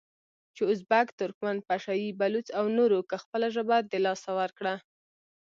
چې 0.55 0.61
ازبک، 0.71 1.07
ترکمن، 1.19 1.57
پشه 1.67 1.93
یي، 2.01 2.09
بلوڅ 2.19 2.47
او 2.57 2.65
نورو 2.77 2.99
که 3.09 3.15
خپله 3.23 3.47
ژبه 3.55 3.77
د 3.91 3.93
لاسه 4.05 4.31
ورکړه، 4.39 4.73